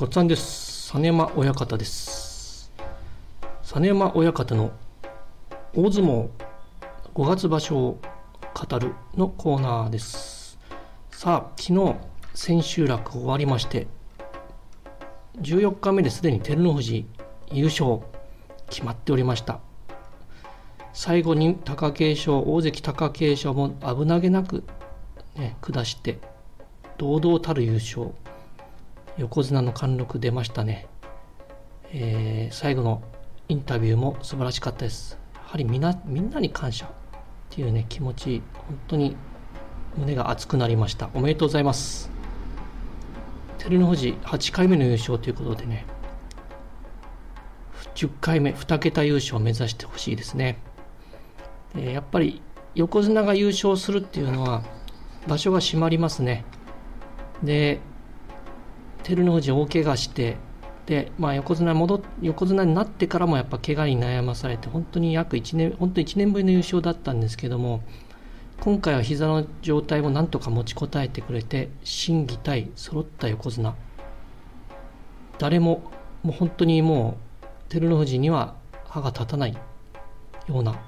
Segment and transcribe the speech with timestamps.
[0.00, 2.72] ごっつぁんです実山親方です。
[3.62, 4.70] 実山親方の
[5.74, 6.30] 大相撲
[7.14, 8.00] 5月場所を
[8.54, 10.58] 語るのコーナーです。
[11.10, 11.96] さあ昨日
[12.32, 13.88] 千秋楽終わりまして
[15.42, 17.04] 14日目ですでに照ノ富士
[17.52, 17.98] 優勝
[18.70, 19.60] 決まっておりました。
[20.94, 24.64] 最後に貴景勝大関貴景勝も危なげなく、
[25.36, 26.18] ね、下して
[26.96, 28.12] 堂々たる優勝。
[29.20, 30.86] 横綱の貫禄出ましたね、
[31.92, 33.02] えー、最後の
[33.48, 35.18] インタビューも素晴らしかったです。
[35.34, 36.88] やはりみんなみんなに感謝っ
[37.50, 39.16] ていうね気持ち本当に
[39.98, 41.10] 胸が熱くなりました。
[41.12, 42.10] おめでとうございます。
[43.58, 45.84] 照ノ富士8回目の優勝ということでね
[47.94, 50.62] 10回目2桁優勝を目指してほしいですね。
[51.74, 52.40] でやっぱり
[52.74, 54.62] 横綱が優勝するっていうのは
[55.28, 56.46] 場所が締まりますね。
[57.42, 57.80] で
[59.02, 60.36] 照ノ富士大怪我して
[60.86, 67.82] で、まあ、横綱戻横綱になってからもやっぱ怪我に悩まされて本当に約1年本当1年ぶりの優勝だったんですけども
[68.60, 73.74] 今回は膝の状態もなんとか持ちこたえてくれて心技体揃った横綱
[75.38, 75.90] 誰も
[76.22, 78.54] もう本当にもう照ノ富士には
[78.86, 79.60] 歯が立たないよ
[80.48, 80.78] うな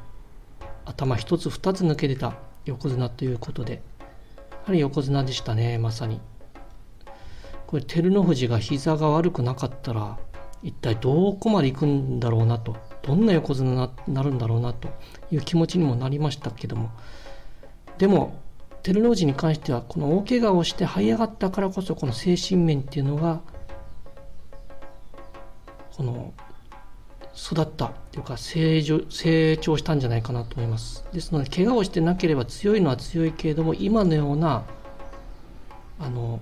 [0.85, 3.83] 頭一つ二つ抜け出た横綱ということで
[4.51, 6.21] やはり横綱でしたねまさに。
[7.73, 10.19] これ照ノ富士が膝が悪くなかったら
[10.63, 13.71] 一体どこまで行くんだろうなとどんな横綱
[14.07, 14.89] になるんだろうなと
[15.31, 16.91] いう気持ちにもなりましたけども。
[17.97, 18.39] でも
[18.83, 23.41] 照ノ富士に関してはこの大怪我をして這い上がったからこそこの精神面っていうのが
[25.97, 26.35] この
[27.35, 31.07] 育ったというか成長成長したんじゃないかなと思います。
[31.11, 34.65] ですので怪我をしてなければ強いのは強いけれども今のような
[35.99, 36.39] あの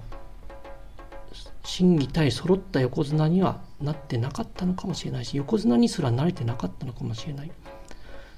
[1.70, 7.52] 心技体揃った横綱にはなってなかったのかもしれないし横綱にすら慣れてなかったのかもしれない。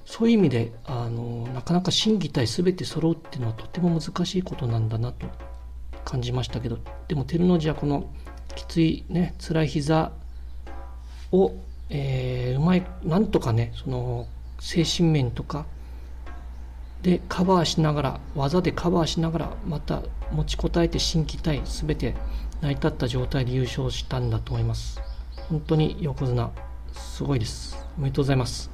[0.05, 5.27] そういう意味であのなかなか心技体全て揃うっていうのはとても難しいことなんだなと
[6.05, 8.11] 感じましたけどでも照ノ富士はこの
[8.55, 10.13] きついね辛い膝
[11.31, 11.55] を、
[11.89, 14.27] えー、うまいなんとかねその
[14.61, 15.65] 精神面とか
[17.01, 20.03] でカバーしながら技でカバーしながらまた
[20.33, 22.15] 持ちこたえて心技体全て
[22.63, 25.01] 成り立った状態で優勝したんだと思います。
[25.49, 26.51] 本当に横綱
[26.93, 27.77] すごいです。
[27.99, 28.71] おめでとうございます。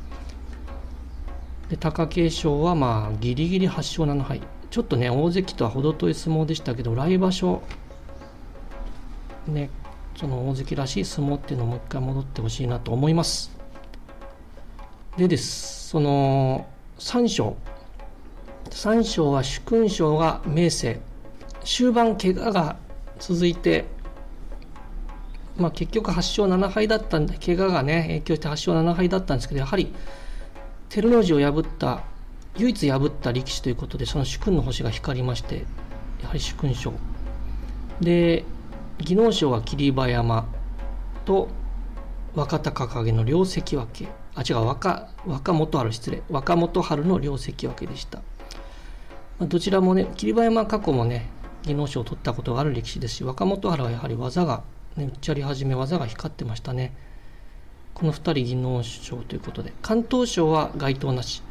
[1.70, 7.62] で貴景勝はまあギリギリ8勝7敗ちょっとね大関とは程遠い相撲でしたけど来場所
[9.46, 9.70] ね
[10.16, 13.50] その大関らしい相撲っていうのをもう一回戻ってほしいなと思います。
[15.16, 15.88] でです。
[15.88, 16.66] その
[16.98, 17.56] 3勝
[18.68, 21.00] 3章は主勲章が明生。
[21.64, 22.76] 終盤怪我が
[23.18, 23.84] 続いて、
[25.56, 29.92] まあ、結局8勝7敗だったんで怪我がね影響して8勝7敗だったんですけどやはり
[30.88, 32.04] 照ノ富士を破った
[32.56, 35.66] 唯一破った力士ということでその主勲の星が光りまして
[36.22, 36.92] やはり主勲章
[38.00, 38.44] で
[38.98, 40.48] 技能賞は霧馬山
[41.24, 41.48] と
[42.34, 44.08] 若隆景の両関脇。
[44.34, 46.22] あ違う若若元春失礼。
[46.28, 48.18] 若元春の両関脇でした。
[49.38, 51.28] まあ、どちらもね、霧馬山過去もね、
[51.68, 54.64] 技能賞を取ったことがある力士ですし、若元春はやはり技が、
[54.96, 56.94] ね、うっちゃり始め技が光ってましたね。
[57.94, 61.42] この2人技能賞ということで、関東賞は該当なし。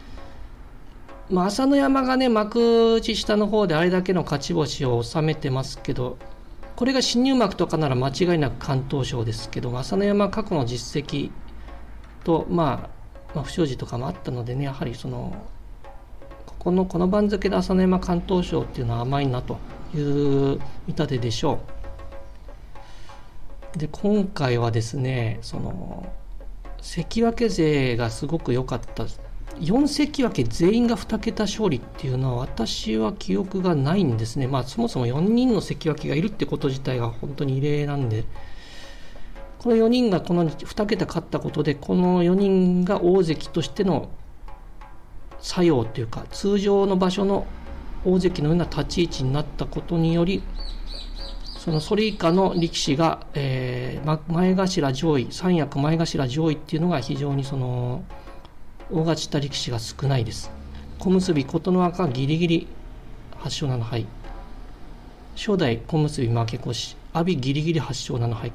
[1.30, 6.18] まあ、朝乃山がね、幕内下の方であれだけの勝ち星を収めてますけど、
[6.76, 11.32] これが新入幕とかなら間違いなく関東賞ですけど、朝乃山過去の実績
[12.24, 15.34] と、まあ、まあ、不祥事とかもあったのでね、やはりその、
[16.60, 19.58] このこの番付で朝乃山関東賞っていうのは甘いなと
[19.98, 21.60] いう見立てでしょ
[23.76, 23.78] う。
[23.78, 26.12] で今回はですねその
[26.82, 29.06] 関脇勢がすごく良かった
[29.60, 34.48] 4関脇全員が2桁勝利っていうのは私は記憶がないんですね。
[34.48, 38.24] まあそもそも4人の関脇がいるってこと自体が本当に異例なんで、
[39.60, 44.10] この4人がこの2桁勝ったことで、この4人が大関としての
[45.40, 47.48] 作用というか通常の場所の
[48.06, 50.44] 大関のような立ち位置になったことにより
[51.68, 58.06] そのそれ以下の力士が、えー、前頭上位三役前頭上位っていうのが非常にその
[58.90, 60.50] 大勝ちした力士が少ないです。
[60.98, 62.68] 小結琴ノ若ギリギリ
[63.40, 64.06] 8勝7敗。
[65.36, 66.96] 初代小結負け越し。
[67.12, 68.54] 阿炎ギリギリ8勝7敗。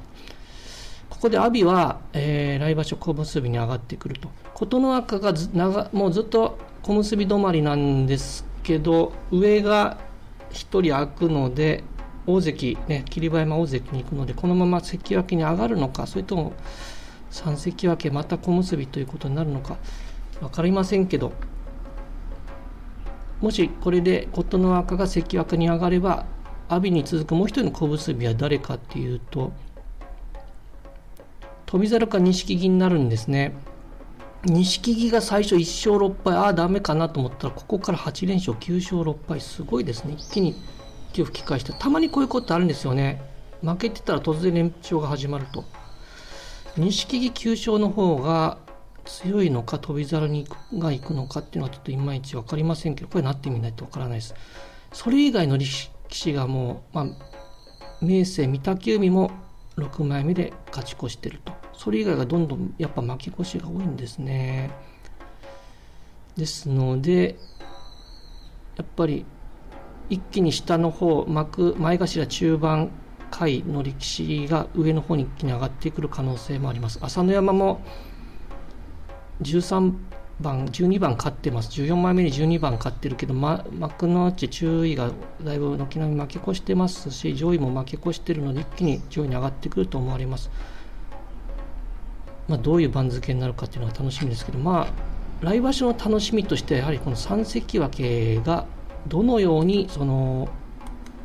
[1.10, 4.30] ここで阿炎は、えー、来場所小結に上がってくると。
[4.54, 9.98] 琴ノ若がず長もうずっと小結止まりなんですけど上が
[10.50, 11.84] 1人空くので
[12.26, 16.52] 大関、ね、霧馬山大関に行くのでこのまま関脇に上がるのかそれとも
[17.30, 19.76] 3関脇また小結ということになるのか
[20.40, 21.32] 分かりませんけど
[23.40, 26.26] もしこれで琴ノ若が関脇に上がれば
[26.68, 29.52] 阿炎に続くもう一人の小結は誰かっていうと
[31.66, 33.54] 翔猿か錦木になるんですね。
[34.44, 40.14] 錦木が最初1勝6敗、ああ、ダメかなと思ったら、ここから8連勝、9勝6敗、すごいですね。
[40.18, 40.56] 一気に
[41.12, 43.22] 息を吹き返して、たまにこういうことあるんですよね。
[43.62, 45.64] 負けてたら突然連勝が始まると。
[46.76, 48.58] 錦木9勝の方が
[49.04, 54.34] 強いのか、翔猿にが行くのかっていうのはちょっといまいち分かりませんけど、これなってみないと分からないです。
[54.92, 57.06] それ以外の力士がもう、まあ、
[58.00, 59.30] 明生、御嶽海も
[59.76, 61.52] 6枚目で勝ち越してると。
[61.72, 64.70] それ以外がどんどんやっぱ巻き越しが多いんですね。
[66.36, 67.36] ですので、
[68.76, 69.24] やっぱり
[70.08, 72.90] 一気に下の方、幕、前頭中盤
[73.30, 76.98] 回の力士が上の方に一気に上がってくる可能性もあります。
[77.00, 77.80] 朝乃山も
[79.40, 79.94] 13
[80.42, 81.70] 番、12番勝ってます。
[81.80, 85.10] 14枚目に12番勝ってるけど、ま、幕の内注意が
[85.42, 90.50] だいぶ軒並み巻き越してますし、上位も巻き越してるので、一気に上位に上がってくると思われます。
[92.48, 95.12] まあ、どういう番付になるかっていうのが楽しみですけど、まあ、
[95.44, 98.66] 来場所の楽しみとしてはやはりこの3関脇が
[99.08, 100.48] どのようにその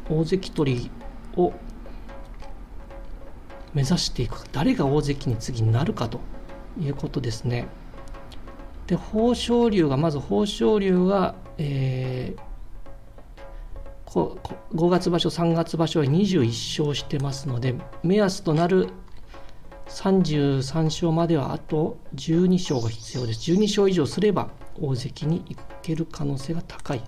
[0.10, 0.92] 大関取り
[1.36, 1.54] を
[3.74, 6.20] 目指していくか誰が大関に次になるかと
[6.80, 7.68] いうことですね。
[8.88, 14.38] で豊昇龍がまず豊昇龍が、えー、
[14.74, 18.90] 5月場所3月場所は21勝してますので目安となる
[19.90, 23.52] 33勝まではあと12勝が必要です。
[23.52, 24.50] 12勝以上すれば
[24.80, 27.02] 大関に行ける可能性が高い。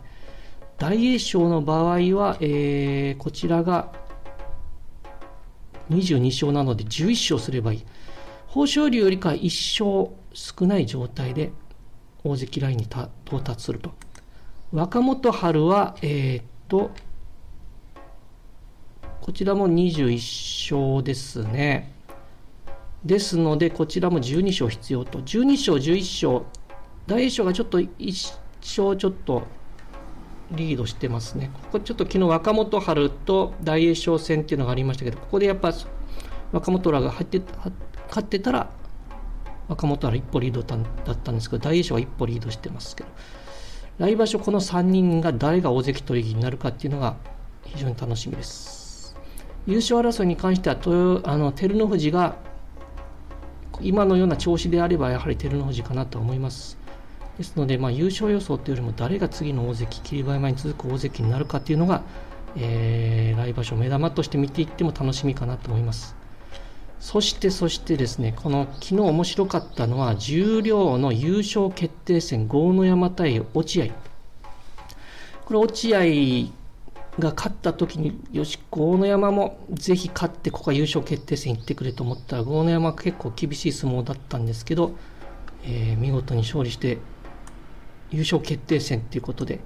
[0.78, 3.92] 大栄翔の場合は、えー、こちらが
[5.90, 7.86] 22勝なので11勝すればいい。
[8.48, 11.52] 豊昇龍よりか1勝少ない状態で
[12.24, 13.10] 大関ラインに到
[13.44, 13.94] 達すると。
[14.72, 16.92] 若元春は、えー、っと、
[19.22, 21.94] こちらも21勝ですね。
[23.04, 25.20] ですので、こちらも12勝必要と。
[25.20, 26.46] 12勝、11勝。
[27.08, 29.44] 大栄翔がちょっと1勝ちょっと
[30.52, 31.50] リードしてますね。
[31.54, 35.74] ここちょっと昨日若元春と大栄翔戦っていうのがありましたけど、ここでやっぱ
[36.52, 37.42] 若元春が入って
[38.10, 38.70] 勝ってたら
[39.70, 40.76] 若元春一歩リードだ
[41.14, 43.10] ったんですけど、大栄翔は一歩リードしてますけど、
[44.00, 47.16] 来場所この3人が誰が大関取りになるかっていうのが
[47.66, 49.16] 非常に楽しみです。
[49.68, 50.78] 優勝争いに関しては
[51.24, 52.38] あの照ノ富士が
[53.82, 56.78] 今のような調子であればやはり照ノ富士かなと思います。
[57.38, 62.02] ですので、まあ、優勝予想というよりも誰が次の大関、霧馬山に続く大関になるかというのが、
[62.58, 66.19] えー、来場所目玉として見ていっても楽しみかなと思います。
[67.00, 73.88] そしてそしてですね、この昨日面白かったのは十両の優勝決定戦豪ノ山対落合。
[75.46, 76.60] これ落合
[77.20, 84.96] が勝った時によし豪ノ山もぜひ勝ってここは優勝決定戦行ってくれと思ったら豪ノ山は結構厳しい相撲だったんですけど、
[85.64, 86.98] えー、見事に勝利して
[88.12, 89.60] 優勝決定戦ということで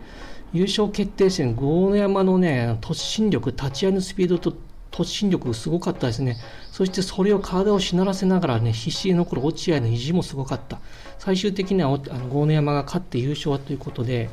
[0.54, 4.56] 優勝決定戦豪ノ山のね突進力立ち合いのスピードと
[4.94, 6.38] 突進力すごかったですね。
[6.72, 10.80] そしてそれを体をしならせながらね必死に残る落合の意地もすごかった。
[11.18, 14.30] 最終的にはあの豪ノ山が勝って優勝ということで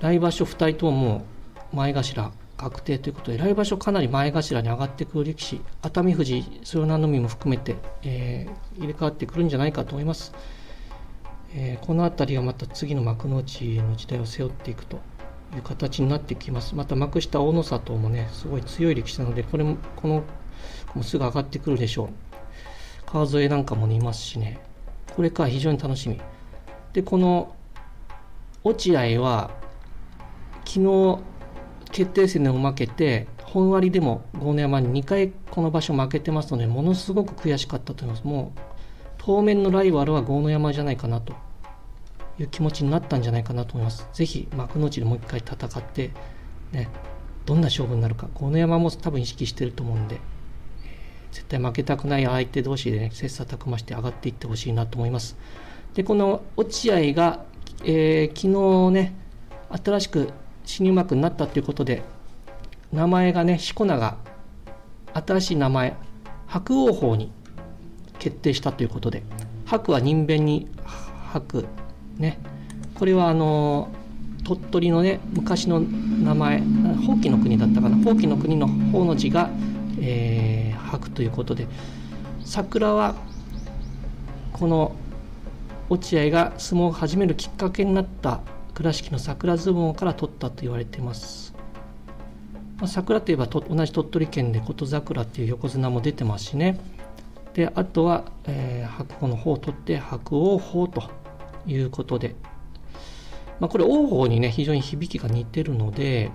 [0.00, 1.24] 来場所2人とも
[1.72, 10.32] 前頭確定ということで来場所かなり前頭に上がってくる力士熱海富士湘南の海も含めて、えー、入れ替わってくるんじゃないかと思います、
[11.54, 15.00] えー、この辺りがまた次の幕内の時代を背負っていくと
[15.54, 16.74] いう形になってきます。
[16.74, 20.24] また幕下大野里もねすごい強い力士なのでこれもこの
[20.94, 22.08] もうすぐ上がってくるでしょう。
[23.06, 24.60] 川添なんかも、ね、いますしね。
[25.14, 26.20] これから非常に楽しみ。
[26.92, 27.54] でこの
[28.62, 29.50] 落合は
[30.64, 31.18] 昨日
[31.92, 38.26] 決定戦でも負けて、本割でも豪ノ山に2回この場所負けてますので、ものすごく悔しかったと思います。
[38.26, 38.60] もう、
[39.18, 41.34] 当面のライバルは豪ノ山じゃないかなと。
[42.38, 44.08] いう気持ちになったんじゃないかなと思います。
[44.12, 46.10] ぜひ幕の内でもう一回戦って、
[46.72, 46.88] ね、
[47.46, 50.20] どんな勝負になるか、豪ノ山も多分意識してると思うんで、
[51.32, 55.36] 絶対負けたくない相手同士でね、切磋琢磨して上がっていってほしいなと思います。
[55.94, 57.44] で、この落合が、
[57.84, 59.14] えー、昨日ね、
[59.70, 60.32] 新しく
[60.64, 62.02] 新入幕になったということで
[62.92, 64.16] 名前がねしこ名が
[65.12, 65.96] 新しい名前
[66.46, 67.32] 白王鵬に
[68.18, 69.22] 決定したということで
[69.66, 70.68] 白は人弁に
[71.32, 71.66] 白
[72.18, 72.38] ね。
[72.94, 73.88] これはあの
[74.44, 76.60] 鳥取のね昔の名前
[77.06, 77.96] ほうきの国だったかな。
[77.96, 79.50] ほうきの国の方の字が、
[80.00, 81.66] えー、白ということで
[82.44, 83.14] 桜は
[84.52, 84.94] この
[85.88, 88.40] 落合が相撲を始めるきっかけになった
[88.74, 91.54] 倉敷の桜相撲から取ったと言われています、
[92.78, 96.78] まあ、桜といえばと同じ鳥取県で琴桜っていう横綱も出てますしね。
[97.54, 101.23] であとは、えー、白鵬の方を取って白王鵬と。
[101.66, 102.34] いうことで、
[103.60, 106.30] まあ、これ王鵬にね非常に響きが似てるので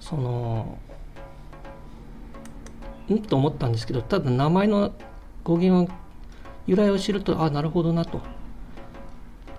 [0.00, 0.78] その
[3.08, 4.92] うんと思ったんですけどただ名前の
[5.44, 5.96] 語源を
[6.66, 8.20] 由来を知るとあなるほどなと。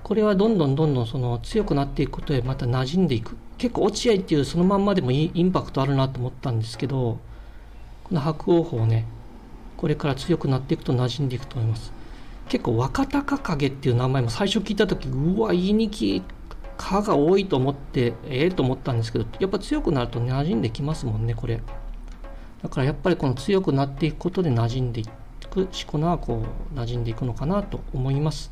[0.04, 3.38] これはどんどんどんどんその強くなっていくことでまた馴染んでいく。
[3.60, 7.20] 結構落合っていうそのまんまでもいいインパクトあるなと思ったんですけど
[8.06, 9.06] この白王鵬ね
[9.76, 11.92] これから強くなっていくと馴染んでいくと思います。
[12.50, 16.22] 結構若隆景っていう名前も最初聞いた時うわ言いにき
[16.78, 21.62] 「か」が多いと思ってええー、と思ったんですけどやっぱ強くなると馴染んできますもんねこれ。
[22.62, 25.06] だからやっぱりこの強くなっていくことで馴染んでい
[25.50, 28.52] くしこ名はこう馴染んでいくのかなと思います。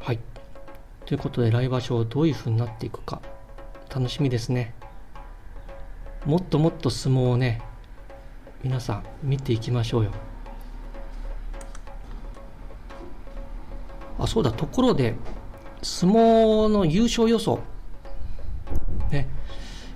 [0.00, 0.18] はい。
[1.06, 3.22] ということで来場所どういう風になっていくか。
[3.88, 4.74] 楽しみですね。
[6.26, 7.62] もっともっと相撲をね
[8.64, 10.10] 皆さん見ていきましょうよ。
[14.26, 15.14] あそうだところで
[15.82, 17.60] 相撲の優勝予想
[19.10, 19.28] ね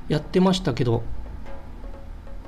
[0.09, 1.03] やってましたけど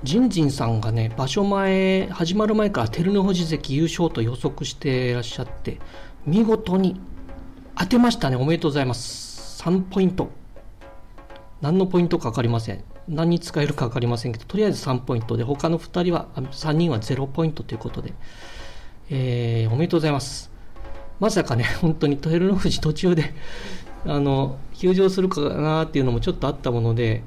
[0.04, 5.78] ジンジンさんがね場所前始まる前から照ノ富士関優勝と予測していらっしゃって
[6.24, 7.00] 見事に
[7.76, 8.36] 当てましたね。
[8.36, 9.62] おめでとうございます。
[9.62, 10.30] 3ポイント。
[11.60, 12.84] 何のポイントか分かりません。
[13.08, 18.12] 何に使えるか分かりませんけどとりあえず3ポイントで他の2人は3人は0ポイントということで、
[19.10, 20.51] えー、おめでとうございます。
[21.22, 23.32] まさかね、 本当に照ノ富士途中で
[24.04, 27.22] あの、休場するかなっていうのもちょっとあったもので、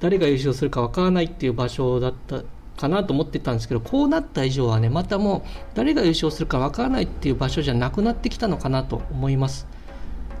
[0.00, 2.44] 誰が優勝するかわからないっていう場所だった
[2.78, 9.66] かなと思ってたんですけど、こうなった以上はね、またもう誰が優勝するかわからないっていう場所じゃなくなってきたのかなと思います。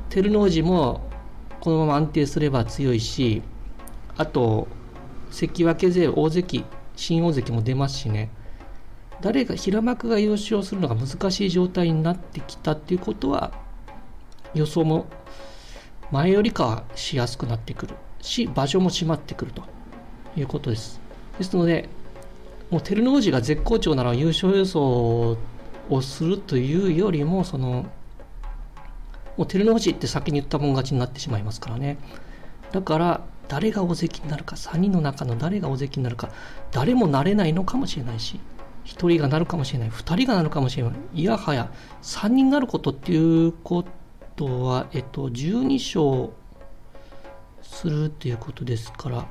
[0.08, 1.02] 照ノ富士も
[1.60, 3.42] このまま安定すれば強いし、
[4.16, 4.68] あと、
[5.30, 6.64] 関脇勢、大関、
[6.96, 8.30] 新大関も出ますしね、
[9.20, 13.52] 誰が平幕が優勝するのが難しい状態になってきたっていうことは
[14.54, 15.06] 予想も
[16.10, 19.62] 前よりかはしやすくなってくるし場所も閉まってくると
[20.36, 21.00] いうことです。
[21.38, 21.88] ですので
[22.70, 25.36] もう照ノ富士が絶好調なら優勝予想
[25.88, 27.86] をするというよりもその
[29.36, 31.98] もう照ノ富士って先に言ったもん勝ちになってしまいますからね。
[32.72, 36.30] だから誰が大関になるか3人の中の誰が大関になるか
[36.72, 38.40] 誰もなれないのかもしれないし
[38.86, 39.90] 1人がなるかもしれない。
[39.90, 40.92] 2人がなるかもしれない。
[41.14, 41.70] いやはや
[42.02, 43.84] 3人になることっていうこ
[44.36, 46.32] とは、えっと、12勝
[47.62, 49.26] するっていうことですから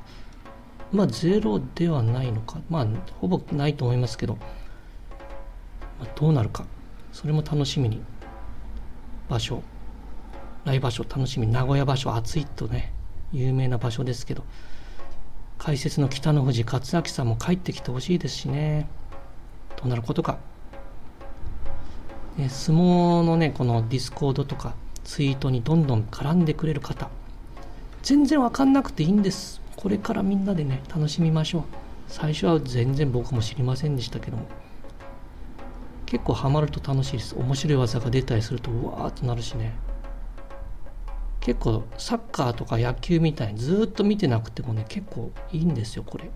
[0.92, 2.60] まあゼロではないのか。
[2.68, 2.86] まあ
[3.20, 4.36] ほぼないと思いますけど、
[5.98, 6.66] まあ、どうなるか。
[7.12, 8.02] それも楽しみに。
[9.28, 9.62] 場所。
[10.64, 11.46] 来場所楽しみ。
[11.46, 12.92] 名古屋場所暑いとね
[13.32, 14.44] 有名な場所ですけど。
[15.58, 18.86] 解説の北の富士勝明さんも帰ってきてほしいですしね。
[19.76, 20.38] どうなることか、
[22.36, 27.08] 相撲のねこのディスコードとかツイートにどんどん絡んでくれる方
[28.02, 29.60] 全然わかんなくていいんです。
[29.76, 31.62] これからみんなでね楽しみましょう。
[32.08, 34.46] 最初は全然僕も知りませんでしたけども。
[36.06, 37.34] 結構ハマると楽しいです。
[37.36, 39.74] 面白い技が出たりするとわーっとなるしね。
[41.40, 46.30] 結構サッカーとか野球みたいにずっと見てなくてもね結構いいんですよこれ。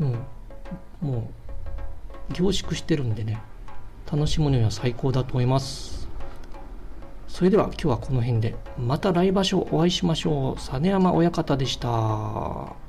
[0.00, 0.18] うん。
[1.00, 1.45] もう
[2.32, 3.40] 凝縮してるんでね
[4.10, 6.08] 楽しむには最高だと思います。
[7.28, 10.60] それでは今日はこの辺でまた来場所お会いしましょう。
[10.60, 12.85] 実山親方でした。